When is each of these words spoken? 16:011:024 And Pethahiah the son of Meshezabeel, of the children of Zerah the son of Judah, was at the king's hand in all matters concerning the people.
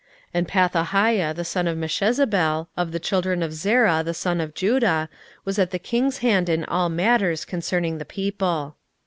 16:011:024 0.33 0.33
And 0.43 0.47
Pethahiah 0.47 1.35
the 1.35 1.45
son 1.45 1.67
of 1.67 1.77
Meshezabeel, 1.77 2.67
of 2.75 2.91
the 2.91 2.99
children 2.99 3.43
of 3.43 3.53
Zerah 3.53 4.01
the 4.03 4.15
son 4.15 4.41
of 4.41 4.55
Judah, 4.55 5.09
was 5.45 5.59
at 5.59 5.69
the 5.69 5.77
king's 5.77 6.17
hand 6.25 6.49
in 6.49 6.65
all 6.65 6.89
matters 6.89 7.45
concerning 7.45 7.99
the 7.99 8.05
people. 8.05 8.77